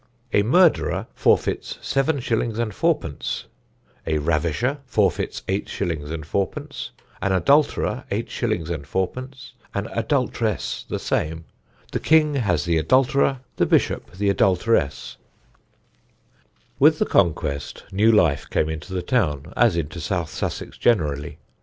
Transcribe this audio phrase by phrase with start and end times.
[0.33, 3.45] "A murderer forfeits seven shillings and fourpence;
[4.07, 6.89] a ravisher forfeits eight shillings and fourpence;
[7.21, 11.45] an adulterer eight shillings and fourpence; an adultress the same.
[11.91, 15.17] The king has the adulterer, the bishop the adulteress."
[16.79, 19.77] [Sidenote: THE PROVIDENT DE WARENNES] With the Conquest new life came into the town, as
[19.77, 21.37] into South Sussex generally.